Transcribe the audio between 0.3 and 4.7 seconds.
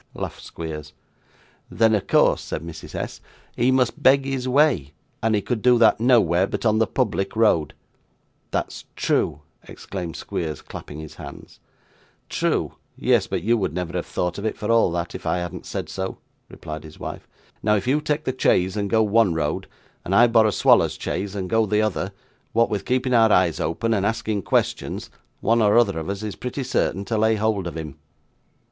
Squeers. 'Then, of course,' said Mrs. S., 'he must beg his